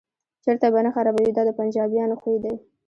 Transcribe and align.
چرت 0.45 0.61
به 0.73 0.79
نه 0.85 0.91
خرابوي 0.95 1.31
دا 1.33 1.41
د 1.47 1.49
پنجابیانو 1.59 2.15
خوی 2.21 2.37
دی. 2.43 2.53